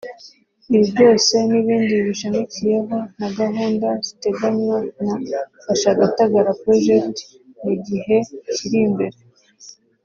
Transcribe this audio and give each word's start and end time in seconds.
Ibi 0.75 0.85
byose 0.93 1.33
n’ibindi 1.49 1.89
bibishamikiyeho 1.99 2.95
na 3.19 3.27
gahunda 3.39 3.87
ziteganywa 4.05 4.77
na 5.05 5.13
“Fasha 5.63 5.91
Gatagara 5.99 6.51
Project” 6.63 7.17
mu 7.63 7.73
gihe 7.85 8.15
kiri 8.55 8.79
imbere 8.87 9.17